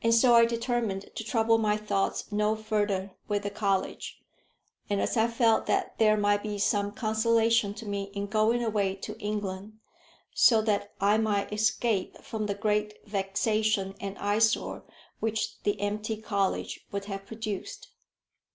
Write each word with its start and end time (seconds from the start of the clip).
And 0.00 0.14
so 0.14 0.34
I 0.34 0.46
determined 0.46 1.10
to 1.14 1.22
trouble 1.22 1.58
my 1.58 1.76
thoughts 1.76 2.32
no 2.32 2.56
further 2.56 3.10
with 3.28 3.42
the 3.42 3.50
college. 3.50 4.18
And 4.88 5.02
I 5.02 5.26
felt 5.28 5.66
that 5.66 5.98
there 5.98 6.16
might 6.16 6.42
be 6.42 6.58
some 6.58 6.90
consolation 6.90 7.74
to 7.74 7.84
me 7.84 8.04
in 8.14 8.28
going 8.28 8.64
away 8.64 8.94
to 8.94 9.18
England, 9.18 9.74
so 10.32 10.62
that 10.62 10.94
I 11.02 11.18
might 11.18 11.52
escape 11.52 12.16
from 12.22 12.46
the 12.46 12.54
great 12.54 13.06
vexation 13.06 13.94
and 14.00 14.16
eyesore 14.16 14.84
which 15.20 15.60
the 15.64 15.78
empty 15.82 16.16
college 16.16 16.86
would 16.90 17.04
have 17.04 17.26
produced. 17.26 17.88